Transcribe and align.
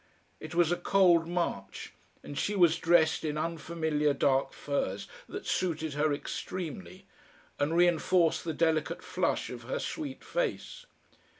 It 0.39 0.55
was 0.55 0.71
a 0.71 0.77
cold 0.77 1.27
March, 1.27 1.93
and 2.23 2.35
she 2.35 2.55
was 2.55 2.79
dressed 2.79 3.23
in 3.23 3.37
unfamiliar 3.37 4.15
dark 4.15 4.51
furs 4.51 5.07
that 5.29 5.45
suited 5.45 5.93
her 5.93 6.11
extremely 6.11 7.05
and 7.59 7.77
reinforced 7.77 8.43
the 8.43 8.51
delicate 8.53 9.03
flush 9.03 9.51
of 9.51 9.61
her 9.61 9.77
sweet 9.77 10.23
face. 10.23 10.87